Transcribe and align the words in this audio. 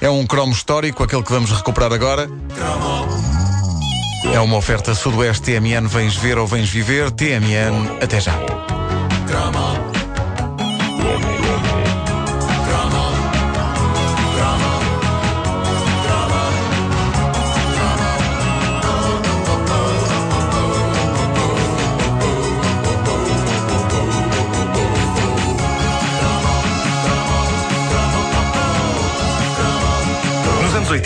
É 0.00 0.10
um 0.10 0.26
cromo 0.26 0.52
histórico, 0.52 1.02
aquele 1.02 1.22
que 1.22 1.32
vamos 1.32 1.50
recuperar 1.50 1.92
agora. 1.92 2.28
É 4.32 4.40
uma 4.40 4.56
oferta 4.56 4.94
Sudoeste 4.94 5.52
TMN. 5.52 5.86
Vens 5.86 6.16
ver 6.16 6.38
ou 6.38 6.46
vens 6.46 6.68
viver? 6.68 7.10
TMN, 7.10 7.98
até 8.02 8.20
já. 8.20 8.34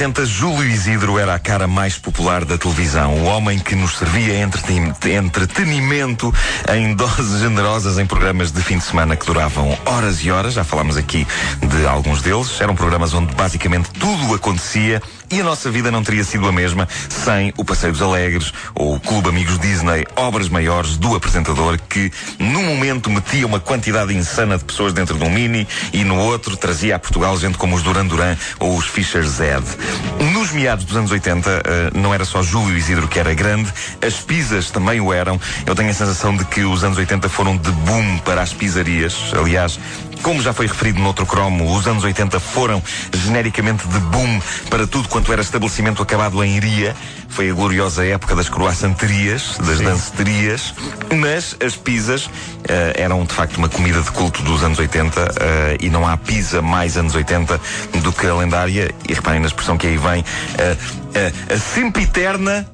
80, 0.01 0.25
Júlio 0.25 0.67
Isidro 0.67 1.19
era 1.19 1.35
a 1.35 1.39
cara 1.39 1.67
mais 1.67 1.99
popular 1.99 2.43
da 2.47 2.57
televisão. 2.57 3.19
O 3.19 3.25
homem 3.25 3.59
que 3.59 3.75
nos 3.75 3.99
servia 3.99 4.43
entreten- 4.43 4.95
entretenimento 5.15 6.33
em 6.75 6.95
doses 6.97 7.39
generosas 7.39 7.99
em 7.99 8.07
programas 8.07 8.51
de 8.51 8.63
fim 8.63 8.79
de 8.79 8.85
semana 8.85 9.15
que 9.15 9.27
duravam 9.27 9.77
horas 9.85 10.25
e 10.25 10.31
horas. 10.31 10.55
Já 10.55 10.65
falámos 10.65 10.97
aqui 10.97 11.27
de 11.61 11.87
alguns 11.87 12.23
deles. 12.23 12.59
Eram 12.63 12.75
programas 12.75 13.13
onde 13.13 13.35
basicamente 13.35 13.91
tudo 13.91 14.35
acontecia 14.35 15.03
e 15.31 15.41
a 15.41 15.45
nossa 15.45 15.71
vida 15.71 15.93
não 15.93 16.03
teria 16.03 16.25
sido 16.25 16.49
a 16.49 16.53
mesma 16.53 16.89
sem 17.09 17.53
o 17.57 17.65
Passeio 17.65 17.93
dos 17.93 18.03
Alegres 18.03 18.53
ou 18.75 18.97
o 18.97 19.01
Clube 19.01 19.29
Amigos 19.29 19.61
Disney, 19.61 20.05
obras 20.17 20.49
maiores 20.49 20.97
do 20.97 21.15
apresentador 21.15 21.79
que, 21.89 22.11
num 22.37 22.65
momento, 22.65 23.09
metia 23.09 23.47
uma 23.47 23.61
quantidade 23.61 24.13
insana 24.13 24.59
de 24.59 24.65
pessoas 24.65 24.93
dentro 24.93 25.17
de 25.17 25.23
um 25.23 25.31
mini 25.31 25.69
e 25.93 26.03
no 26.03 26.17
outro 26.19 26.57
trazia 26.57 26.97
a 26.97 26.99
Portugal 26.99 27.39
gente 27.39 27.59
como 27.59 27.77
os 27.77 27.83
Duran 27.83 28.07
Duran 28.07 28.37
ou 28.59 28.77
os 28.77 28.87
Fischer 28.87 29.23
Zed. 29.23 29.65
No 29.91 30.40
Nos 30.51 30.61
meados 30.61 30.85
dos 30.85 30.97
anos 30.97 31.13
80, 31.13 31.49
eh, 31.49 31.91
não 31.95 32.13
era 32.13 32.25
só 32.25 32.43
Júlio 32.43 32.77
Isidro 32.77 33.07
que 33.07 33.21
era 33.21 33.33
grande, 33.35 33.73
as 34.05 34.15
pizzas 34.15 34.69
também 34.69 35.01
o 35.01 35.13
eram. 35.13 35.41
Eu 35.65 35.77
tenho 35.77 35.91
a 35.91 35.95
sensação 35.95 36.37
de 36.37 36.45
que 36.45 36.63
os 36.63 36.83
anos 36.83 36.99
80 36.99 37.29
foram 37.29 37.57
de 37.57 37.71
boom 37.71 38.19
para 38.25 38.43
as 38.43 38.53
pizzarias. 38.53 39.17
Aliás, 39.33 39.79
como 40.23 40.43
já 40.43 40.53
foi 40.53 40.67
referido 40.67 41.01
noutro 41.01 41.25
cromo, 41.25 41.75
os 41.75 41.87
anos 41.87 42.05
80 42.05 42.39
foram 42.41 42.83
genericamente 43.15 43.87
de 43.87 43.99
boom 43.99 44.41
para 44.69 44.87
tudo 44.87 45.09
quanto 45.09 45.33
era 45.33 45.41
estabelecimento 45.41 46.03
acabado 46.03 46.43
em 46.43 46.57
iria. 46.57 46.97
Foi 47.29 47.49
a 47.49 47.55
gloriosa 47.55 48.05
época 48.05 48.35
das 48.35 48.49
croissanterias, 48.49 49.57
das 49.59 49.81
danceterias. 49.81 50.75
Mas 51.17 51.57
as 51.65 51.77
pizzas 51.77 52.29
eh, 52.69 52.95
eram 52.97 53.25
de 53.25 53.33
facto 53.33 53.57
uma 53.57 53.69
comida 53.69 54.03
de 54.03 54.11
culto 54.11 54.43
dos 54.43 54.63
anos 54.63 54.79
80 54.79 55.35
eh, 55.41 55.79
e 55.81 55.89
não 55.89 56.07
há 56.07 56.17
pizza 56.17 56.61
mais 56.61 56.97
anos 56.97 57.15
80 57.15 57.61
do 58.03 58.13
que 58.13 58.27
a 58.27 58.35
lendária, 58.35 58.93
e 59.09 59.15
reparem 59.15 59.41
na 59.41 59.47
expressão 59.47 59.79
que 59.79 59.87
aí 59.87 59.97
vem, 59.97 60.25
eh, 60.59 60.77
eh, 61.15 61.55
a 61.55 61.59
sempiterna. 61.59 62.67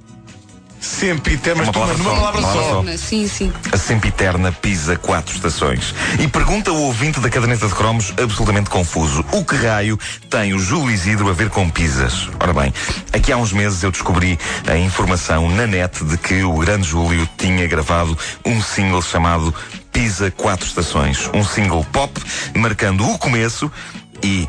Sempre 0.78 1.36
tem, 1.39 1.55
mas 1.55 1.67
Uma 1.67 1.72
tu, 1.72 1.81
palavra 1.81 1.98
numa 1.98 2.11
só, 2.11 2.17
palavra 2.17 2.42
só. 2.42 2.53
palavra 2.53 2.98
Sim, 2.98 3.27
sim. 3.27 3.53
a 3.72 3.77
sempiterna 3.77 4.53
pisa 4.53 4.95
quatro 4.95 5.34
estações. 5.34 5.92
E 6.20 6.28
pergunta 6.28 6.70
o 6.70 6.81
ouvinte 6.83 7.19
da 7.19 7.28
caderneta 7.28 7.67
de 7.67 7.75
cromos 7.75 8.12
absolutamente 8.22 8.70
confuso. 8.70 9.25
O 9.33 9.44
que 9.44 9.56
raio 9.56 9.98
tem 10.31 10.53
o 10.55 10.59
Júlio 10.61 10.91
Isidro 10.91 11.28
a 11.28 11.33
ver 11.33 11.48
com 11.48 11.69
pizzas? 11.69 12.28
Ora 12.39 12.53
bem, 12.53 12.72
aqui 13.12 13.33
há 13.33 13.37
uns 13.37 13.53
meses 13.53 13.83
eu 13.83 13.91
descobri 13.91 14.39
a 14.69 14.77
informação 14.77 15.48
na 15.50 15.67
net 15.67 16.05
de 16.05 16.17
que 16.19 16.44
o 16.44 16.53
grande 16.59 16.87
Júlio 16.87 17.28
tinha 17.37 17.67
gravado 17.67 18.17
um 18.44 18.62
single 18.62 19.03
chamado 19.03 19.53
Pisa 19.91 20.31
Quatro 20.31 20.67
Estações. 20.67 21.28
Um 21.34 21.42
single 21.42 21.84
pop 21.91 22.12
marcando 22.55 23.11
o 23.11 23.19
começo 23.19 23.72
e 24.22 24.47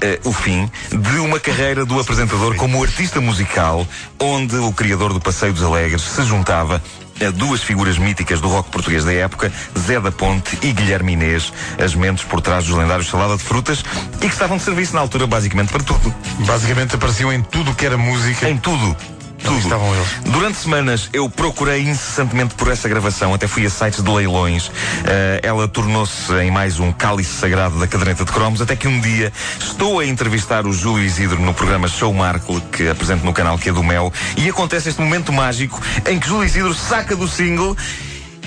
eh, 0.00 0.20
o 0.24 0.32
fim 0.32 0.70
de 0.90 1.18
uma 1.18 1.38
carreira 1.38 1.84
do 1.84 1.98
apresentador 2.00 2.54
como 2.56 2.82
artista 2.82 3.20
musical, 3.20 3.86
onde 4.18 4.56
o 4.56 4.72
criador 4.72 5.12
do 5.12 5.20
Passeio 5.20 5.52
dos 5.52 5.62
Alegres 5.62 6.02
se 6.02 6.22
juntava 6.24 6.82
a 7.26 7.30
duas 7.30 7.62
figuras 7.62 7.98
míticas 7.98 8.40
do 8.40 8.48
rock 8.48 8.70
português 8.70 9.04
da 9.04 9.12
época, 9.12 9.52
Zé 9.78 10.00
da 10.00 10.10
Ponte 10.10 10.58
e 10.62 10.72
Guilherme 10.72 11.12
Inês, 11.12 11.52
as 11.78 11.94
mentes 11.94 12.24
por 12.24 12.40
trás 12.40 12.64
dos 12.64 12.76
lendários 12.76 13.08
Salada 13.08 13.36
de 13.36 13.42
Frutas, 13.42 13.84
e 14.16 14.26
que 14.26 14.26
estavam 14.26 14.56
de 14.56 14.62
serviço 14.62 14.94
na 14.94 15.00
altura 15.00 15.26
basicamente 15.26 15.70
para 15.70 15.82
tudo. 15.82 16.14
Basicamente 16.40 16.94
apareciam 16.94 17.32
em 17.32 17.42
tudo 17.42 17.74
que 17.74 17.84
era 17.84 17.98
música. 17.98 18.48
Em 18.48 18.56
tudo. 18.56 18.96
Tudo. 19.42 19.58
estavam 19.58 19.94
eles. 19.94 20.08
Durante 20.26 20.58
semanas 20.58 21.08
eu 21.12 21.28
procurei 21.28 21.82
incessantemente 21.82 22.54
por 22.54 22.68
essa 22.68 22.88
gravação, 22.88 23.34
até 23.34 23.46
fui 23.46 23.64
a 23.66 23.70
sites 23.70 24.02
de 24.02 24.10
leilões. 24.10 24.70
Eh, 25.04 25.40
ela 25.42 25.66
tornou-se 25.68 26.32
em 26.34 26.50
mais 26.50 26.78
um 26.78 26.92
cálice 26.92 27.32
sagrado 27.32 27.78
da 27.78 27.86
caderneta 27.86 28.24
de 28.24 28.32
cromos, 28.32 28.60
até 28.60 28.76
que 28.76 28.88
um 28.88 29.00
dia 29.00 29.32
estou 29.58 30.00
a 30.00 30.06
entrevistar 30.06 30.66
o 30.66 30.72
Júlio 30.72 31.04
Isidro 31.04 31.40
no 31.40 31.54
programa 31.54 31.88
Show 31.88 32.12
Marco, 32.12 32.60
que 32.72 32.88
apresento 32.88 33.24
no 33.24 33.32
canal 33.32 33.58
que 33.58 33.68
é 33.68 33.72
do 33.72 33.82
Mel, 33.82 34.12
e 34.36 34.48
acontece 34.48 34.88
este 34.88 35.00
momento 35.00 35.32
mágico 35.32 35.80
em 36.06 36.18
que 36.18 36.28
Júlio 36.28 36.44
Isidro 36.44 36.74
saca 36.74 37.16
do 37.16 37.28
single 37.28 37.76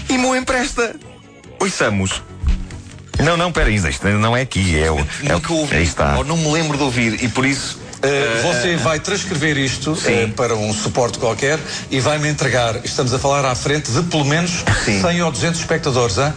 e 0.10 0.18
me 0.18 0.26
o 0.26 0.36
empresta. 0.36 0.96
Ouçamos. 1.60 2.22
Não, 3.20 3.38
não, 3.38 3.52
peraí, 3.52 3.76
isto 3.76 4.08
não 4.08 4.36
é 4.36 4.42
aqui, 4.42 4.78
é 4.78 4.92
o. 4.92 5.00
É, 5.00 5.34
Nunca 5.34 5.54
o- 5.54 5.58
ouvi, 5.58 5.76
aí 5.76 5.84
está. 5.84 6.18
ou 6.18 6.24
não 6.24 6.38
me 6.38 6.52
lembro 6.52 6.78
de 6.78 6.84
ouvir, 6.84 7.24
e 7.24 7.28
por 7.28 7.46
isso. 7.46 7.82
Uh, 8.04 8.42
você 8.42 8.76
vai 8.76 9.00
transcrever 9.00 9.58
isto 9.58 9.96
Sim. 9.96 10.26
uh, 10.26 10.30
para 10.34 10.54
um 10.56 10.74
suporte 10.74 11.18
qualquer 11.18 11.58
e 11.90 12.02
vai-me 12.02 12.28
entregar, 12.28 12.82
estamos 12.84 13.14
a 13.14 13.20
falar 13.20 13.46
à 13.46 13.56
frente 13.56 13.90
de 13.90 14.04
pelo 14.04 14.26
menos 14.26 14.66
Sim. 14.84 15.02
100 15.02 15.22
ou 15.22 15.32
200 15.32 15.62
espectadores, 15.62 16.18
hein? 16.18 16.34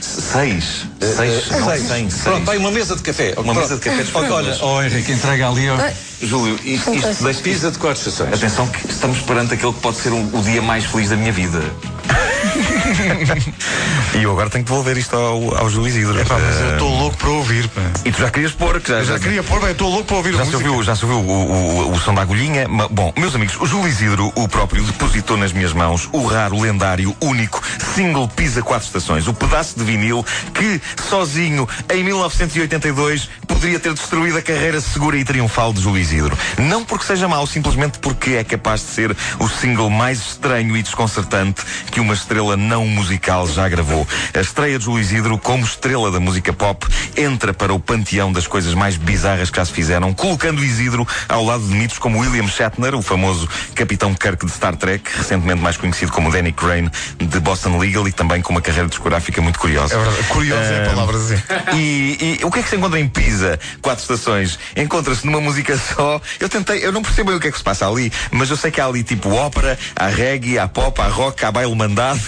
Seis. 0.00 0.86
Seis. 1.00 1.46
Uh, 1.48 1.52
não, 1.52 1.68
seis. 1.68 1.82
cem, 1.86 2.10
seis. 2.10 2.22
Pronto, 2.22 2.44
vai 2.46 2.56
uma 2.56 2.70
mesa 2.70 2.96
de 2.96 3.02
café. 3.02 3.34
Uma 3.36 3.52
mesa 3.52 3.74
de 3.74 3.82
café 3.82 4.02
de 4.02 4.10
Olha, 4.14 4.32
olha, 4.32 4.58
oh 4.62 4.82
Henrique, 4.82 5.12
entrega 5.12 5.48
ali 5.50 5.68
ó, 5.68 5.76
Júlio, 6.22 6.58
isto, 6.64 6.94
isto 6.94 7.24
deixa 7.24 7.40
pizza 7.42 7.70
de 7.70 7.78
quatro 7.78 7.98
estações. 7.98 8.32
Atenção 8.32 8.66
que 8.68 8.90
estamos 8.90 9.18
perante 9.20 9.52
aquele 9.52 9.72
que 9.74 9.80
pode 9.80 9.98
ser 9.98 10.12
o, 10.12 10.38
o 10.38 10.42
dia 10.42 10.62
mais 10.62 10.84
feliz 10.86 11.10
da 11.10 11.16
minha 11.16 11.32
vida. 11.32 11.60
e 14.14 14.22
eu 14.22 14.30
agora 14.32 14.48
tenho 14.50 14.64
que 14.64 14.70
devolver 14.70 14.96
isto 14.96 15.16
ao, 15.16 15.56
ao 15.56 15.70
Júlio 15.70 15.88
Isidro. 15.88 16.18
Epá, 16.20 16.36
mas 16.38 16.60
eu 16.60 16.66
Eh, 16.66 16.72
estou 16.72 16.88
louco 16.98 17.16
para 17.16 17.28
ouvir. 17.30 17.68
Pá. 17.68 17.80
E 18.04 18.12
tu 18.12 18.20
já 18.20 18.30
querias 18.30 18.52
pôr, 18.52 18.80
que 18.80 18.88
já, 18.90 18.98
Eu 18.98 19.04
já 19.04 19.18
queria 19.18 19.42
pôr, 19.42 19.58
bem, 19.60 19.68
eu 19.68 19.72
estou 19.72 19.88
louco 19.90 20.04
para 20.04 20.16
ouvir 20.16 20.34
Já 20.34 20.42
a 20.42 20.46
se 20.46 20.54
ouviu, 20.56 20.82
já 20.82 20.96
se 20.96 21.04
ouviu 21.04 21.18
o, 21.20 21.52
o- 21.52 21.92
o 21.92 22.00
som 22.00 22.14
da 22.14 22.22
agulhinha? 22.22 22.68
Ma- 22.68 22.88
Bom, 22.88 23.12
meus 23.16 23.34
amigos, 23.34 23.56
o 23.60 23.66
Júlio 23.66 23.88
Isidro, 23.88 24.32
o 24.34 24.48
próprio, 24.48 24.82
depositou 24.84 25.36
nas 25.36 25.52
minhas 25.52 25.72
mãos 25.72 26.08
o 26.12 26.24
raro, 26.26 26.60
lendário, 26.60 27.14
único 27.20 27.62
single 27.94 28.28
Pisa 28.28 28.62
Quatro 28.62 28.86
Estações. 28.86 29.26
O 29.28 29.34
pedaço 29.34 29.78
de 29.78 29.84
vinil 29.84 30.24
que, 30.54 30.80
sozinho, 31.08 31.68
em 31.92 32.04
1982, 32.04 33.28
poderia 33.46 33.78
ter 33.80 33.92
destruído 33.94 34.38
a 34.38 34.42
carreira 34.42 34.80
segura 34.80 35.16
e 35.16 35.24
triunfal 35.24 35.72
de 35.72 35.80
Júlio 35.80 36.00
Isidro. 36.00 36.36
Não 36.58 36.84
porque 36.84 37.04
seja 37.04 37.26
mau, 37.28 37.46
simplesmente 37.46 37.98
porque 37.98 38.30
é 38.32 38.44
capaz 38.44 38.80
de 38.80 38.86
ser 38.88 39.16
o 39.38 39.48
single 39.48 39.90
mais 39.90 40.18
estranho 40.20 40.76
e 40.76 40.82
desconcertante 40.82 41.62
que 41.90 42.00
uma 42.00 42.14
estrela 42.14 42.51
não 42.56 42.86
musical 42.86 43.46
já 43.46 43.68
gravou. 43.68 44.06
A 44.34 44.40
estreia 44.40 44.78
de 44.78 44.84
Júlio 44.84 45.00
Isidro, 45.00 45.38
como 45.38 45.64
estrela 45.64 46.10
da 46.10 46.20
música 46.20 46.52
pop, 46.52 46.86
entra 47.16 47.52
para 47.52 47.72
o 47.72 47.80
panteão 47.80 48.32
das 48.32 48.46
coisas 48.46 48.74
mais 48.74 48.96
bizarras 48.96 49.50
que 49.50 49.56
já 49.56 49.64
se 49.64 49.72
fizeram, 49.72 50.12
colocando 50.12 50.64
Isidro 50.64 51.06
ao 51.28 51.44
lado 51.44 51.66
de 51.66 51.74
mitos 51.74 51.98
como 51.98 52.20
William 52.20 52.46
Shatner, 52.46 52.94
o 52.94 53.02
famoso 53.02 53.48
Capitão 53.74 54.14
Kirk 54.14 54.44
de 54.46 54.52
Star 54.52 54.76
Trek, 54.76 55.04
recentemente 55.16 55.60
mais 55.60 55.76
conhecido 55.76 56.12
como 56.12 56.30
Danny 56.30 56.52
Crane 56.52 56.90
de 57.18 57.40
Boston 57.40 57.78
Legal 57.78 58.06
e 58.06 58.12
também 58.12 58.40
com 58.42 58.52
uma 58.52 58.60
carreira 58.60 58.88
discográfica 58.88 59.40
muito 59.40 59.58
curiosa. 59.58 59.94
É 59.94 59.98
verdade. 59.98 60.28
Curioso 60.28 60.62
é 60.62 60.86
a 60.86 60.90
palavra 60.90 61.18
dizer. 61.18 61.44
E, 61.74 62.38
e 62.40 62.44
o 62.44 62.50
que 62.50 62.58
é 62.58 62.62
que 62.62 62.68
se 62.68 62.76
encontra 62.76 63.00
em 63.00 63.08
Pisa? 63.08 63.58
Quatro 63.80 64.02
estações. 64.02 64.58
Encontra-se 64.76 65.24
numa 65.24 65.40
música 65.40 65.76
só. 65.78 66.20
Eu 66.38 66.48
tentei, 66.48 66.84
eu 66.84 66.92
não 66.92 67.02
percebo 67.02 67.30
bem 67.30 67.38
o 67.38 67.40
que 67.40 67.48
é 67.48 67.50
que 67.50 67.56
se 67.56 67.64
passa 67.64 67.88
ali, 67.88 68.12
mas 68.30 68.50
eu 68.50 68.56
sei 68.56 68.70
que 68.70 68.80
há 68.80 68.86
ali 68.86 69.02
tipo 69.02 69.30
ópera, 69.30 69.78
há 69.96 70.08
reggae, 70.08 70.58
há 70.58 70.68
pop, 70.68 71.00
há 71.00 71.08
rock, 71.08 71.44
há 71.44 71.50
baile 71.50 71.74
mandado 71.74 72.20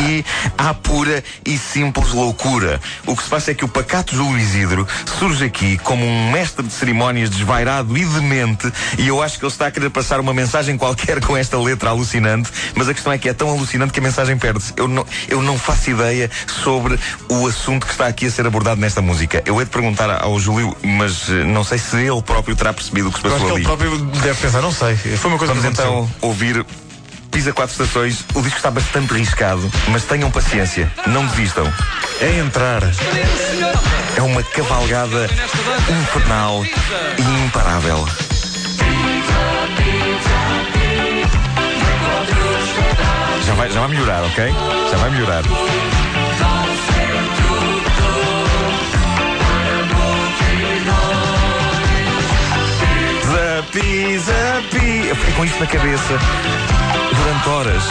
e 0.00 0.24
há 0.56 0.72
pura 0.74 1.22
e 1.44 1.58
simples 1.58 2.12
loucura. 2.12 2.80
O 3.06 3.16
que 3.16 3.22
se 3.22 3.28
passa 3.28 3.50
é 3.50 3.54
que 3.54 3.64
o 3.64 3.68
pacato 3.68 4.14
Júlio 4.14 4.38
Isidro 4.38 4.86
surge 5.18 5.44
aqui 5.44 5.78
como 5.78 6.04
um 6.04 6.30
mestre 6.32 6.66
de 6.66 6.72
cerimónias 6.72 7.30
desvairado 7.30 7.96
e 7.96 8.04
demente 8.04 8.72
e 8.98 9.08
eu 9.08 9.22
acho 9.22 9.38
que 9.38 9.44
ele 9.44 9.52
está 9.52 9.66
a 9.66 9.70
querer 9.70 9.90
passar 9.90 10.20
uma 10.20 10.32
mensagem 10.32 10.76
qualquer 10.76 11.20
com 11.20 11.36
esta 11.36 11.58
letra 11.58 11.90
alucinante, 11.90 12.50
mas 12.74 12.88
a 12.88 12.94
questão 12.94 13.12
é 13.12 13.18
que 13.18 13.28
é 13.28 13.34
tão 13.34 13.50
alucinante 13.50 13.92
que 13.92 14.00
a 14.00 14.02
mensagem 14.02 14.36
perde-se. 14.36 14.72
Eu 14.76 14.88
não, 14.88 15.06
eu 15.28 15.42
não 15.42 15.58
faço 15.58 15.90
ideia 15.90 16.30
sobre 16.46 16.98
o 17.28 17.46
assunto 17.46 17.86
que 17.86 17.92
está 17.92 18.06
aqui 18.06 18.26
a 18.26 18.30
ser 18.30 18.46
abordado 18.46 18.80
nesta 18.80 19.02
música. 19.02 19.42
Eu 19.44 19.58
hei 19.58 19.64
de 19.64 19.70
perguntar 19.70 20.10
ao 20.22 20.38
Júlio, 20.38 20.76
mas 20.82 21.28
eh, 21.28 21.44
não 21.44 21.64
sei 21.64 21.78
se 21.78 21.96
ele 21.96 22.22
próprio 22.22 22.56
terá 22.56 22.72
percebido 22.72 23.08
o 23.08 23.12
que 23.12 23.20
se 23.20 23.26
Eu 23.26 23.34
acho 23.34 23.44
passou 23.44 23.56
que 23.56 23.62
ele 23.62 23.70
ali. 23.70 23.88
próprio 23.88 24.20
deve 24.20 24.40
pensar, 24.40 24.60
não 24.62 24.72
sei. 24.72 24.96
Foi 24.96 25.30
uma 25.30 25.38
coisa 25.38 25.54
Vamos 25.54 25.68
então 25.68 26.10
ouvir 26.20 26.64
Pisa 27.34 27.52
Quatro 27.52 27.72
Estações. 27.72 28.24
O 28.32 28.40
disco 28.40 28.58
está 28.58 28.70
bastante 28.70 29.12
riscado, 29.12 29.68
mas 29.88 30.04
tenham 30.04 30.30
paciência, 30.30 30.90
não 31.08 31.26
desistam. 31.26 31.70
É 32.20 32.38
entrar. 32.38 32.80
É 34.16 34.22
uma 34.22 34.40
cavalgada 34.40 35.28
infernal 35.90 36.64
e 36.64 37.44
imparável. 37.44 38.06
Já 43.44 43.54
vai, 43.54 43.70
já 43.72 43.80
vai 43.80 43.88
melhorar, 43.88 44.22
ok? 44.22 44.54
Já 44.92 44.96
vai 44.96 45.10
melhorar. 45.10 45.42
disappear. 53.72 55.06
Eu 55.08 55.16
fiquei 55.16 55.34
com 55.34 55.44
isto 55.44 55.58
na 55.58 55.66
cabeça 55.66 56.73
durante 57.24 57.48
horas. 57.48 57.84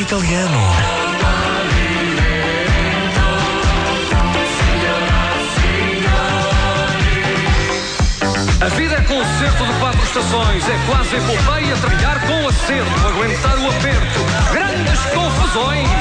Italiano. 0.00 0.60
A 8.60 8.68
vida 8.68 8.94
é 8.94 9.00
concerto 9.02 9.66
de 9.66 9.72
quatro 9.80 10.02
estações, 10.02 10.68
é 10.68 10.78
quase 10.86 11.16
epopeia 11.16 11.76
trilhar 11.76 12.20
com 12.26 12.48
acerto, 12.48 13.06
aguentar 13.06 13.58
o 13.58 13.68
aperto, 13.68 14.20
grandes 14.52 15.00
confusões. 15.06 15.93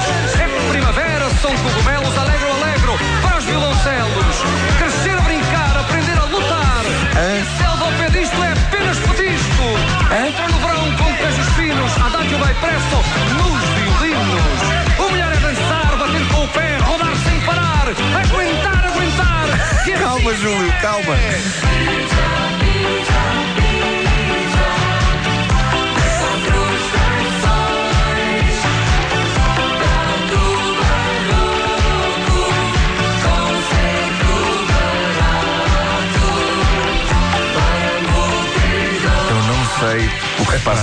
Calma, 20.24 20.38
Júlio, 20.38 20.74
calma. 20.82 22.13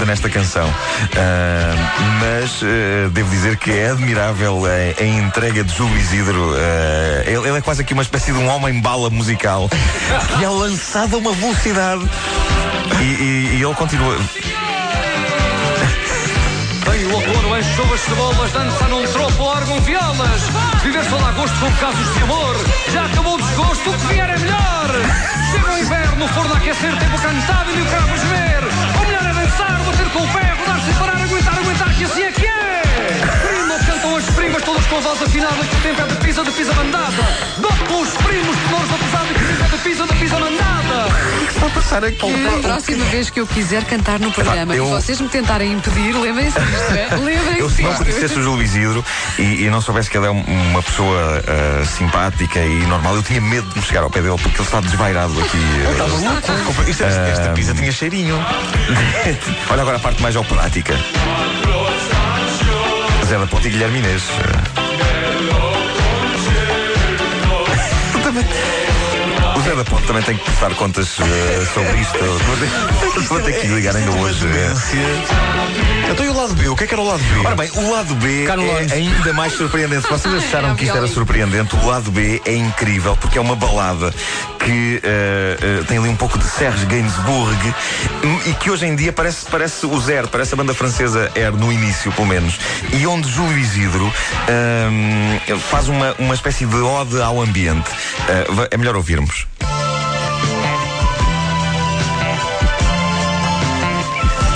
Passa 0.01 0.05
nesta 0.07 0.31
canção, 0.31 0.73
Ah, 1.17 1.75
mas 2.21 2.61
ah, 2.63 3.09
devo 3.13 3.29
dizer 3.31 3.57
que 3.59 3.71
é 3.71 3.91
admirável 3.91 4.63
a, 4.65 5.03
a 5.03 5.05
entrega 5.05 5.63
de 5.65 5.75
Júlio 5.75 5.97
Isidro. 5.99 6.55
Ah, 6.57 7.23
ele, 7.27 7.49
ele 7.49 7.59
é 7.59 7.61
quase 7.61 7.83
aqui 7.83 7.93
uma 7.93 8.03
espécie 8.03 8.33
de 8.33 8.39
um 8.39 8.49
homem-bala 8.49 9.11
musical 9.11 9.69
que 9.69 10.45
é 10.45 10.49
lançado 10.49 11.17
a 11.17 11.19
uma 11.19 11.33
velocidade. 11.33 12.03
E, 13.01 13.05
e- 13.05 13.57
e 13.59 13.63
ele 13.63 13.75
continua. 13.75 14.17
Vem 16.89 17.05
o 17.07 17.15
outono, 17.15 17.59
em 17.59 17.63
chuvas, 17.63 18.01
cebolas, 18.01 18.53
dança 18.53 18.89
num 18.89 19.05
tropo, 19.13 19.43
órgão, 19.43 19.81
violas. 19.81 20.41
Viver 20.83 21.05
só 21.05 21.17
a 21.19 21.33
gosto 21.33 21.57
com 21.59 21.71
casos 21.73 22.15
de 22.15 22.23
amor. 22.23 22.57
Já 22.93 23.05
acabou 23.05 23.35
o 23.35 23.39
desgosto, 23.43 23.91
o 23.91 23.99
que 23.99 24.07
vier 24.07 24.31
é 24.31 24.39
melhor. 24.39 24.91
Chega 25.53 25.73
o 25.73 25.79
inverno, 25.79 26.29
forno 26.29 26.55
a 26.55 26.57
aquecer, 26.57 26.97
tempo 26.99 27.19
cantado 27.21 27.71
e 27.77 27.83
o 27.83 27.87
cravo 27.87 28.19
com 35.01 35.09
voz 35.09 35.23
afinada, 35.23 35.55
que 35.65 35.77
o 35.77 35.81
tempo 35.81 36.03
é 36.03 36.05
de 36.07 36.15
pisa, 36.17 36.45
de 36.45 36.51
pisa 36.51 36.75
mandada. 36.75 37.23
Dou 37.59 38.03
os 38.03 38.11
primos, 38.11 38.57
tenores 38.57 38.89
da 38.91 38.99
pesada, 38.99 39.27
que 39.29 39.45
o 39.45 39.47
tempo 39.47 39.65
é 39.65 39.69
de 39.69 39.79
pisa, 39.79 40.07
de 40.07 40.15
pisa 40.15 40.39
mandada. 40.39 41.07
Está 41.49 41.67
a 41.67 41.71
passar 41.71 42.05
aqui. 42.05 42.47
A 42.47 42.59
próxima 42.61 43.05
vez 43.07 43.31
que 43.31 43.41
eu 43.41 43.47
quiser 43.47 43.85
cantar 43.85 44.21
no 44.21 44.31
programa 44.31 44.75
eu- 44.77 44.87
e 44.87 44.91
vocês 44.91 45.19
me 45.21 45.29
tentarem 45.29 45.73
impedir, 45.73 46.13
lembrem-se 46.15 46.59
disto, 46.61 46.93
é? 46.93 47.09
Eu 47.17 47.19
Lembrem-se 47.25 47.77
se 47.77 47.83
não 47.83 47.91
disto. 47.91 48.05
conhecesse 48.05 48.39
o 48.39 48.43
Júlio 48.43 48.63
Isidro 48.63 49.05
e, 49.39 49.65
e 49.65 49.71
não 49.71 49.81
soubesse 49.81 50.11
que 50.11 50.17
ele 50.19 50.27
é 50.27 50.31
um- 50.31 50.43
uma 50.71 50.83
pessoa 50.83 51.43
ah, 51.47 51.85
simpática 51.87 52.59
e 52.61 52.87
normal, 52.87 53.17
eu 53.17 53.23
tinha 53.23 53.41
medo 53.41 53.69
de 53.71 53.79
me 53.79 53.85
chegar 53.85 54.03
ao 54.03 54.11
pé 54.11 54.21
dele 54.21 54.37
porque 54.43 54.57
ele 54.59 54.65
está 54.65 54.81
desvairado 54.81 55.33
aqui. 55.41 56.91
Isto, 56.91 57.05
esta, 57.05 57.21
esta 57.21 57.49
pizza 57.51 57.75
tinha 57.75 57.93
cheirinho. 57.93 58.37
Olha 59.71 59.83
agora 59.83 59.97
a 59.97 60.01
parte 60.01 60.21
mais 60.23 60.37
operática. 60.37 60.95
Zé 63.27 63.39
da 63.39 63.47
Ponte 63.47 63.69
e 63.69 63.71
Guilherme 63.71 63.99
Inês. 64.01 64.23
O 69.57 69.61
Zé 69.63 69.75
da 69.75 69.85
Ponte 69.85 70.07
também 70.07 70.23
tem 70.23 70.37
que 70.37 70.45
prestar 70.45 70.73
contas 70.77 71.17
eh, 71.19 71.67
sobre 71.75 71.97
isto. 72.01 72.19
Vou 72.19 72.57
ter- 72.57 73.29
Vou 73.29 73.41
ter 73.41 73.53
que 73.61 73.67
ligar 73.67 73.97
ainda 73.97 74.13
hoje. 74.13 74.47
Então 76.11 76.27
e 76.27 76.29
o 76.29 76.35
lado 76.35 76.55
B? 76.55 76.69
O 76.69 76.77
que 76.77 76.85
é 76.85 76.87
que 76.87 76.95
era 76.95 77.01
o 77.01 77.07
lado 77.07 77.23
B? 77.23 77.47
Ora 77.47 77.57
bem, 77.57 77.71
o 77.77 77.91
lado 77.91 78.15
B 78.17 78.47
no 78.57 78.63
é 78.63 78.93
ainda 78.93 79.33
mais 79.33 79.53
surpreendente. 79.53 80.03
Se 80.03 80.11
vocês 80.11 80.35
acharam 80.35 80.75
que 80.75 80.85
isto 80.85 80.97
era 80.97 81.07
surpreendente, 81.07 81.77
o 81.77 81.87
lado 81.87 82.11
B 82.11 82.43
é 82.45 82.55
incrível 82.55 83.17
porque 83.17 83.39
é 83.39 83.41
uma 83.41 83.55
balada 83.55 84.13
que 84.59 85.01
eh, 85.03 85.57
eh, 85.61 85.85
tem 85.87 85.99
ali 85.99 86.09
um 86.09 86.17
pouco 86.17 86.39
de 86.39 86.45
Serge 86.45 86.85
Gainsbourg 86.87 87.75
hum, 88.25 88.41
e 88.47 88.55
que 88.55 88.71
hoje 88.71 88.87
em 88.87 88.97
dia 88.97 89.13
parece, 89.13 89.47
parece 89.47 89.87
o 89.87 90.01
Zero, 90.01 90.29
parece 90.29 90.55
a 90.55 90.57
banda 90.57 90.75
francesa 90.75 91.31
Air 91.37 91.53
no 91.53 91.73
início, 91.73 92.11
pelo 92.13 92.27
menos. 92.27 92.59
E 92.93 93.07
onde 93.07 93.31
Júlio 93.31 93.57
Isidro 93.59 94.05
hum, 94.05 95.59
faz 95.71 95.89
uma, 95.89 96.15
uma 96.19 96.35
espécie 96.35 96.67
de 96.67 96.77
ode 96.77 97.21
ao 97.21 97.41
ambiente. 97.41 97.91
Eh, 98.29 98.69
é 98.73 98.77
melhor 98.77 98.97
ouvirmos. 98.97 99.47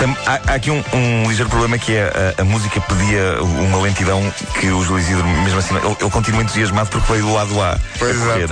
Tam- 0.04 0.16
Há, 0.26 0.52
há 0.52 0.54
aqui 0.56 0.70
um, 0.70 0.84
um 0.92 1.26
ligeiro 1.30 1.48
problema 1.48 1.78
que 1.78 1.94
é 1.96 2.34
a, 2.38 2.42
a 2.42 2.44
música 2.44 2.78
pedia 2.78 3.42
uma 3.42 3.80
lentidão 3.80 4.20
que 4.60 4.68
o 4.68 4.84
Júlio 4.84 5.00
Isidro, 5.02 5.24
mesmo 5.26 5.58
assim, 5.58 5.74
ele, 5.76 5.96
ele 5.98 6.10
continua 6.10 6.42
entusiasmado 6.42 6.90
porque 6.90 7.10
veio 7.10 7.24
do 7.24 7.32
lado 7.32 7.58
A. 7.62 7.78
Pois 7.98 8.14
a 8.20 8.26
correr. 8.26 8.48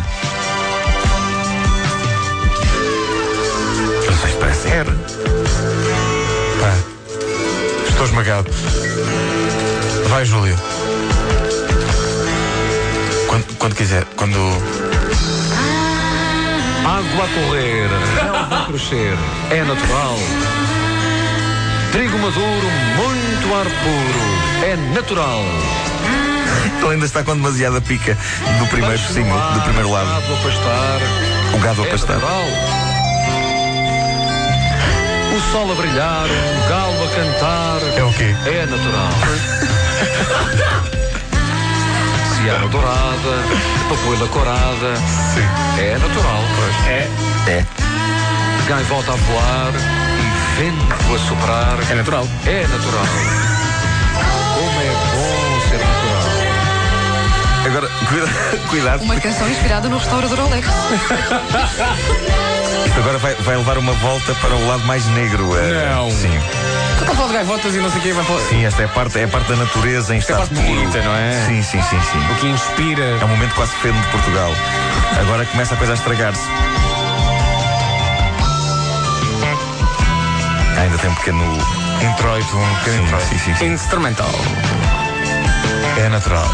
Mas 4.07 4.25
isto 4.31 4.39
parece 4.41 4.69
R. 4.69 4.91
Pá, 6.59 6.75
estou 7.91 8.07
esmagado. 8.07 8.51
Vai, 10.09 10.25
Júlio. 10.25 10.57
Quando, 13.29 13.59
quando 13.59 13.75
quiser. 13.75 14.07
Quando. 14.17 14.39
Água 16.87 17.25
a 17.25 17.29
correr, 17.29 17.89
relva 18.23 18.63
a 18.63 18.67
crescer, 18.67 19.19
é 19.51 19.63
natural. 19.65 20.17
Trigo 21.93 22.19
maduro, 22.19 22.71
muito 22.97 23.55
ar 23.55 23.67
puro, 23.67 24.25
é 24.65 24.77
natural. 24.95 25.45
Ele 26.81 26.93
ainda 26.95 27.05
está 27.05 27.23
com 27.23 27.35
demasiada 27.37 27.81
pica 27.83 28.17
do 28.59 28.67
primeiro 28.67 28.95
ar, 28.99 29.53
do 29.55 29.61
primeiro 29.63 29.91
lado. 29.91 30.07
Gado 30.09 30.33
a 30.33 30.37
pastar, 30.39 31.01
O 31.55 31.59
gado 31.59 31.83
a 31.83 31.87
é 31.87 31.91
pastar. 31.91 32.15
natural. 32.17 32.45
O 35.37 35.41
sol 35.53 35.71
a 35.71 35.75
brilhar, 35.75 36.27
um 36.27 36.69
galo 36.69 37.05
a 37.05 37.09
cantar, 37.09 37.81
É 37.99 38.03
o 38.03 38.13
quê? 38.15 38.35
é 38.47 38.67
natural. 38.67 39.13
Ciana 42.43 42.69
dourada, 42.69 43.45
papoila 43.89 44.27
corada, 44.29 44.95
é 45.79 45.99
natural. 45.99 46.43
É. 46.89 47.07
É. 47.51 47.65
Gaivota 48.67 49.13
a 49.13 49.17
voar 49.17 50.02
vento 50.57 51.15
a 51.15 51.19
soprar. 51.29 51.79
É 51.91 51.95
natural. 51.95 52.29
É 52.47 52.67
natural. 52.67 53.07
Como 54.55 54.81
é 54.81 54.93
bom 55.15 55.61
ser 55.69 55.79
natural. 55.79 56.23
Agora, 57.65 57.89
cuida- 58.09 58.59
cuidado, 58.69 59.03
Uma 59.05 59.21
canção 59.21 59.49
inspirada 59.49 59.89
no 59.89 59.99
restaurador 59.99 60.41
Alex. 60.41 60.67
isto 62.87 62.99
agora 63.01 63.19
vai, 63.19 63.35
vai 63.37 63.57
levar 63.57 63.79
uma 63.79 63.93
volta 63.95 64.35
para 64.37 64.55
o 64.55 64.67
lado 64.69 64.85
mais 64.85 65.07
negro. 65.09 65.57
eh, 65.57 65.89
Não. 65.95 66.11
Sim. 66.11 66.39
Tu 66.99 67.05
está 67.05 67.13
a 67.13 67.17
falar 67.17 67.29
de 67.29 67.35
gaivotas 67.35 67.75
e 67.75 67.79
não 67.79 67.91
sei 67.91 67.99
o 67.99 68.03
que 68.03 68.13
vai 68.13 68.25
falar. 68.25 68.41
Sim, 68.49 68.65
esta 68.65 68.83
é 68.83 68.85
a 68.85 68.89
parte, 68.89 69.19
é 69.19 69.25
a 69.25 69.29
parte 69.29 69.49
da 69.49 69.57
natureza 69.57 70.13
em 70.13 70.17
é 70.17 70.19
a 70.19 70.21
estado 70.21 70.39
parte 70.39 70.55
puro. 70.55 70.67
bonita, 70.67 71.03
não 71.03 71.15
é? 71.15 71.45
Sim, 71.47 71.63
sim, 71.63 71.83
sim, 71.83 72.01
sim. 72.01 72.19
O 72.33 72.35
que 72.37 72.47
inspira. 72.49 73.03
É 73.21 73.25
um 73.25 73.29
momento 73.29 73.55
quase 73.55 73.73
feno 73.77 73.99
de 74.01 74.07
Portugal. 74.09 74.53
Agora 75.21 75.45
começa 75.47 75.75
a 75.75 75.77
coisa 75.77 75.93
a 75.93 75.97
estragar-se. 75.97 76.43
Tem 81.03 81.11
um 81.11 81.15
pequeno. 81.17 81.45
Introito, 82.01 82.57
um 82.57 82.75
pequeno 82.77 82.97
Sim, 82.97 83.03
introito. 83.05 83.27
sim, 83.27 83.39
sim, 83.39 83.55
sim. 83.57 83.67
Instrumental. 83.67 84.31
É 85.99 86.09
natural. 86.09 86.49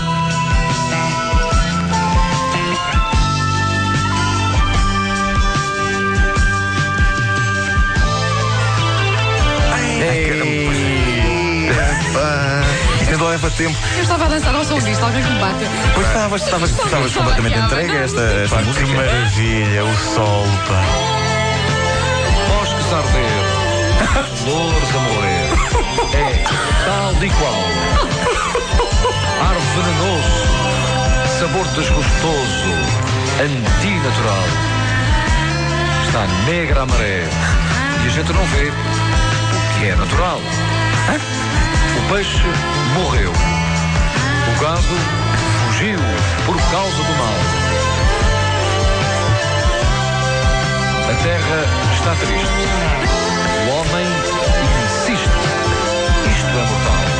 Ainda 13.10 13.24
leva 13.24 13.50
tempo. 13.50 13.76
Eu 13.96 14.02
estava 14.02 14.24
a 14.26 14.28
dançar 14.28 14.54
ao 14.54 14.64
som 14.64 14.78
disto, 14.78 15.02
alguém 15.04 15.22
que 15.22 15.30
me 15.30 15.38
bate. 15.40 15.64
Pois 15.94 16.06
estavas, 16.06 16.42
estavas, 16.42 16.70
estavas 16.70 17.12
completamente 17.12 17.58
entregue 17.58 17.92
a 17.92 18.00
esta, 18.02 18.20
esta 18.20 18.56
Pá, 18.56 18.62
que 18.62 18.68
música. 18.68 18.86
maravilha, 18.86 19.84
o 19.84 19.96
sol, 20.14 20.44
pá. 20.68 20.84
Bosques 22.48 22.92
a 22.92 22.98
arder, 22.98 23.37
flores 24.36 24.90
a 24.94 24.98
morrer. 24.98 25.48
É 26.14 26.44
tal 26.84 27.24
e 27.24 27.30
qual. 27.30 27.62
Ar 29.40 29.56
venenoso, 29.74 30.42
sabor 31.38 31.66
desgostoso. 31.68 32.98
antinatural. 33.40 34.44
Está 36.06 36.26
negra 36.46 36.82
a 36.82 36.86
maré 36.86 37.28
e 38.02 38.06
a 38.06 38.10
gente 38.10 38.32
não 38.32 38.44
vê 38.46 38.70
o 38.70 39.78
que 39.78 39.88
é 39.88 39.94
natural. 39.94 40.40
O 41.98 42.12
peixe 42.12 42.42
morreu. 42.94 43.32
O 43.32 44.60
gado 44.60 44.82
fugiu 45.66 45.98
por 46.46 46.56
causa 46.70 46.96
do 46.96 47.16
mal. 47.18 47.38
A 51.10 51.22
terra 51.22 51.64
está 51.94 52.14
triste. 52.16 53.17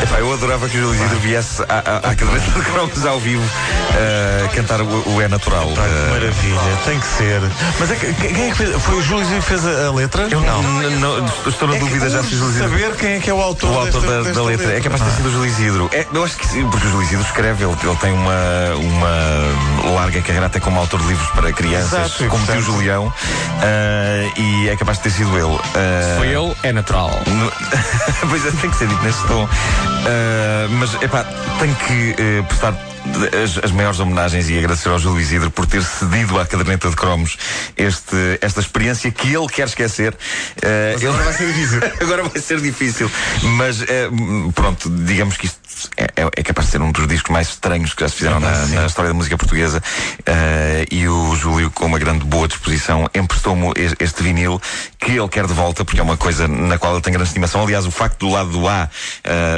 Epá, 0.08 0.20
eu 0.20 0.32
adorava 0.32 0.68
que 0.68 0.76
o 0.78 0.80
Júlio 0.80 0.94
Isidro 0.94 1.18
viesse 1.20 1.62
à, 1.68 1.74
à, 1.84 1.96
à 2.10 2.14
caderneta 2.14 2.50
de 2.50 2.60
cromos 2.64 3.04
ao 3.06 3.20
vivo 3.20 3.42
uh, 3.44 4.48
cantar 4.54 4.80
o, 4.80 5.14
o 5.14 5.20
É 5.20 5.28
Natural. 5.28 5.66
Pá, 5.68 5.82
que 5.82 5.88
Uh, 5.88 6.10
maravilha, 6.10 6.78
tem 6.84 6.98
que 7.00 7.06
ser. 7.06 7.40
Mas 7.78 7.90
é 7.90 7.94
que, 7.96 8.12
quem 8.14 8.46
é 8.46 8.50
que 8.50 8.56
fez? 8.56 8.82
Foi 8.82 8.94
o 8.96 9.02
Júlio 9.02 9.22
Isidro 9.24 9.42
que 9.42 9.48
fez 9.48 9.66
a, 9.66 9.86
a 9.88 9.92
letra? 9.92 10.28
eu 10.30 10.40
não, 10.40 10.62
não, 10.62 11.26
estou 11.46 11.68
na 11.68 11.76
É 11.76 11.78
dúvida 11.78 12.08
já 12.08 12.22
se 12.22 12.34
o 12.34 12.38
Júlio 12.38 12.50
Isidro. 12.50 12.68
Saber 12.70 12.96
quem 12.96 13.12
é 13.14 13.20
que 13.20 13.30
é 13.30 13.34
o 13.34 13.40
autor, 13.42 13.70
O 13.70 13.78
autor 13.80 14.00
desta- 14.00 14.06
da, 14.16 14.22
desta 14.22 14.32
da 14.40 14.42
letra. 14.46 14.72
É 14.76 14.80
capaz 14.80 15.02
de 15.02 15.10
ter 15.10 15.16
sido 15.16 15.28
o 15.28 15.32
Júlio 15.32 15.46
Isidro. 15.46 15.90
É, 15.92 16.06
eu 16.12 16.24
acho 16.24 16.36
que 16.36 16.46
sim, 16.46 16.68
porque 16.70 16.86
o 16.86 16.90
Júlio 16.90 17.02
Isidro 17.06 17.24
escreve, 17.26 17.64
ele, 17.64 17.76
ele 17.82 17.96
tem 17.96 18.12
uma, 18.12 18.32
uma 18.78 19.90
larga 19.94 20.20
carreira 20.22 20.46
até 20.46 20.60
como 20.60 20.78
autor 20.78 21.00
de 21.00 21.06
livros 21.08 21.28
para 21.30 21.52
crianças, 21.52 21.92
Exato, 21.92 22.24
como 22.28 22.44
tio 22.46 22.62
Julião, 22.62 23.12
ah, 23.62 24.32
e 24.40 24.68
é 24.68 24.76
capaz 24.76 24.98
de 24.98 25.04
ter 25.04 25.10
sido 25.10 25.36
ele. 25.36 25.58
Ah, 25.74 26.16
Foi 26.18 26.28
ele, 26.28 26.54
é 26.62 26.72
natural. 26.72 27.10
no- 27.26 27.52
pois 28.28 28.46
é, 28.46 28.50
tem 28.52 28.70
que 28.70 28.76
ser 28.76 28.86
dito 28.88 29.02
neste 29.02 29.22
tom. 29.26 29.48
Ah, 30.06 30.66
mas, 30.70 30.94
epá, 31.02 31.24
tenho 31.58 31.74
que 31.76 32.14
eh, 32.18 32.42
prestar 32.48 32.72
as, 33.42 33.64
as 33.64 33.70
maiores 33.72 33.98
homenagens 34.00 34.48
e 34.48 34.58
agradecer 34.58 34.88
ao 34.88 34.98
Júlio 34.98 35.20
Isidro 35.20 35.50
por 35.50 35.66
ter 35.66 35.82
cedido 35.82 36.38
à 36.38 36.46
caderneta 36.46 36.88
de 36.88 36.96
cromos 36.96 37.36
este, 37.76 38.38
esta 38.40 38.60
experiência 38.60 39.10
que 39.10 39.34
ele 39.34 39.46
quer 39.48 39.66
esquecer. 39.66 40.16
Ah, 40.62 40.94
ele- 40.94 41.06
agora 41.08 41.24
vai 41.24 41.32
ser 41.32 41.46
difícil. 41.52 41.80
Agora 42.00 42.22
vai 42.24 42.40
ser 42.42 42.60
difícil. 42.60 43.10
Mas 43.42 43.82
eh, 43.82 44.08
pronto, 44.54 44.88
digamos 44.90 45.36
que 45.36 45.46
isto 45.46 45.58
é, 45.96 46.04
é- 46.22 46.30
é 46.36 46.42
capaz 46.42 46.66
de 46.68 46.72
ser 46.72 46.80
um 46.82 46.90
dos 46.92 47.06
discos 47.06 47.30
mais 47.32 47.48
estranhos 47.48 47.92
que 47.94 48.00
já 48.02 48.08
se 48.08 48.16
fizeram 48.16 48.40
na, 48.40 48.66
na 48.66 48.86
história 48.86 49.08
da 49.10 49.14
música 49.14 49.36
portuguesa. 49.36 49.82
Eh, 50.26 50.86
e 50.90 51.08
o 51.08 51.34
Júlio, 51.36 51.70
com 51.70 51.86
uma 51.86 51.98
grande 51.98 52.24
boa 52.24 52.46
disposição, 52.48 53.08
emprestou-me 53.14 53.72
es- 53.76 53.94
este 54.00 54.22
vinil 54.22 54.60
que 54.98 55.12
ele 55.12 55.28
quer 55.28 55.46
de 55.46 55.52
volta, 55.52 55.84
porque 55.84 56.00
é 56.00 56.02
uma 56.02 56.16
coisa 56.16 56.46
na 56.48 56.78
qual 56.78 56.94
ele 56.94 57.02
tem 57.02 57.12
grande 57.12 57.28
estimação. 57.28 57.62
Aliás, 57.62 57.84
o 57.86 57.90
facto 57.90 58.18
do 58.26 58.32
lado 58.32 58.50
do 58.50 58.68
A 58.68 58.88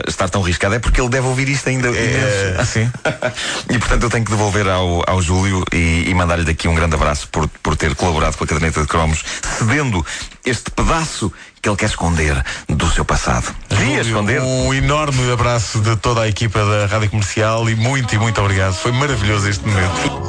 estar 0.09 0.28
tão 0.28 0.42
riscado 0.42 0.75
é 0.75 0.78
porque 0.78 1.00
ele 1.00 1.09
deve 1.11 1.26
ouvir 1.26 1.49
isto 1.49 1.69
ainda. 1.69 1.88
É, 1.88 2.54
imenso. 2.57 2.92
e 3.69 3.79
portanto 3.79 4.03
eu 4.05 4.11
tenho 4.11 4.25
que 4.25 4.31
devolver 4.31 4.69
ao, 4.69 5.03
ao 5.07 5.23
Júlio 5.23 5.65
e, 5.73 6.05
e 6.09 6.15
mandar-lhe 6.15 6.45
daqui 6.45 6.69
um 6.69 6.75
grande 6.75 6.95
abraço 6.95 7.29
por, 7.29 7.49
por 7.63 7.77
ter 7.77 7.95
colaborado 7.95 8.37
com 8.37 8.45
a 8.45 8.47
caderneta 8.47 8.81
de 8.81 8.87
cromos, 8.87 9.25
cedendo 9.59 10.05
este 10.45 10.71
pedaço 10.71 11.33
que 11.61 11.69
ele 11.69 11.77
quer 11.77 11.87
esconder 11.87 12.43
do 12.69 12.91
seu 12.91 13.05
passado. 13.05 13.55
Devia 13.69 14.01
esconder. 14.01 14.41
Um 14.41 14.73
enorme 14.73 15.31
abraço 15.31 15.81
de 15.81 15.97
toda 15.97 16.23
a 16.23 16.29
equipa 16.29 16.65
da 16.65 16.87
Rádio 16.87 17.11
Comercial 17.11 17.69
e 17.69 17.75
muito 17.75 18.15
e 18.15 18.19
muito 18.19 18.41
obrigado. 18.41 18.75
Foi 18.75 18.93
maravilhoso 18.93 19.49
este 19.49 19.67
momento. 19.67 20.23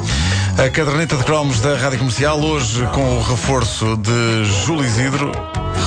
A 0.58 0.68
caderneta 0.68 1.16
de 1.16 1.24
cromos 1.24 1.60
da 1.60 1.76
Rádio 1.76 1.98
Comercial, 1.98 2.38
hoje 2.38 2.86
com 2.92 3.18
o 3.18 3.22
reforço 3.22 3.96
de 3.96 4.44
Júlio 4.44 4.84
Isidro, 4.84 5.32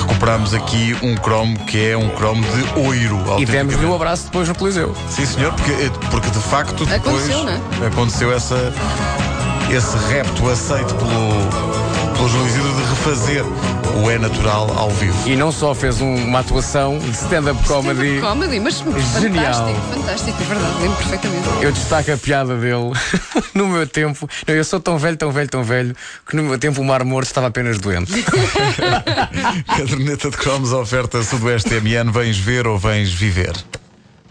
recuperamos 0.00 0.54
aqui 0.54 0.96
um 1.02 1.14
cromo 1.16 1.58
que 1.66 1.90
é 1.90 1.96
um 1.96 2.08
cromo 2.10 2.42
de 2.42 2.80
oiro. 2.80 3.18
E 3.38 3.44
demos-lhe 3.46 3.84
um 3.84 3.94
abraço 3.94 4.24
depois 4.24 4.48
no 4.48 4.54
Coliseu. 4.54 4.94
Sim, 5.08 5.26
senhor, 5.26 5.52
porque, 5.52 5.72
porque 6.10 6.30
de 6.30 6.38
facto 6.38 6.84
depois 6.86 7.24
Aconteceu, 7.30 7.44
não 7.44 7.52
é? 7.52 7.86
aconteceu 7.86 8.32
essa, 8.32 8.72
esse 9.70 9.96
repto 10.08 10.48
aceito 10.48 10.94
pelo, 10.94 11.75
pelo 12.16 12.28
Júlio 12.28 12.46
Isidro 12.46 12.74
de 12.74 12.82
refazer 12.82 13.44
o 14.02 14.10
É 14.10 14.18
Natural 14.18 14.70
ao 14.76 14.90
vivo. 14.90 15.28
E 15.28 15.36
não 15.36 15.50
só 15.52 15.74
fez 15.74 16.00
um- 16.00 16.14
uma 16.24 16.40
atuação 16.40 16.98
de 16.98 17.10
stand-up 17.10 17.62
comedy, 17.66 18.20
Comedy, 18.20 18.60
mas 18.60 18.82
Genial. 19.20 19.52
fantástico, 19.54 19.80
fantástico, 19.94 20.42
é 20.42 20.44
verdade, 20.46 20.74
lembro 20.82 20.96
perfeitamente. 20.96 21.48
eu 21.62 21.72
destaco 21.72 22.12
a 22.12 22.16
piada 22.16 22.56
dele. 22.56 22.92
no 23.54 23.68
meu 23.68 23.86
tempo, 23.86 24.28
não, 24.46 24.54
eu 24.54 24.64
sou 24.64 24.80
tão 24.80 24.98
velho, 24.98 25.16
tão 25.16 25.30
velho, 25.30 25.48
tão 25.48 25.62
velho, 25.62 25.94
que 26.28 26.36
no 26.36 26.42
meu 26.42 26.58
tempo 26.58 26.80
o 26.80 26.84
Mar 26.84 27.04
Morto 27.04 27.26
estava 27.28 27.46
apenas 27.48 27.78
doente. 27.78 28.12
Caderneta 29.66 30.30
de 30.30 30.36
cromos 30.36 30.72
oferta 30.72 31.22
Sudoeste 31.22 31.74
MN, 31.80 32.10
vens 32.12 32.38
ver 32.38 32.66
ou 32.66 32.78
vens 32.78 33.12
viver? 33.12 33.52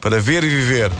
Para 0.01 0.19
ver 0.19 0.43
e 0.43 0.49
viver. 0.49 0.91